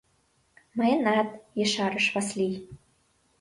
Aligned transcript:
—Мыйынат,— 0.77 1.29
ешарыш 1.63 2.05
Васлий. 2.13 2.55